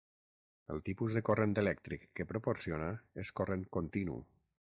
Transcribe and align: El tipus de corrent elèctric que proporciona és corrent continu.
El 0.75 0.79
tipus 0.87 1.17
de 1.17 1.21
corrent 1.27 1.53
elèctric 1.63 2.07
que 2.21 2.27
proporciona 2.33 2.89
és 3.27 3.35
corrent 3.43 3.69
continu. 3.79 4.19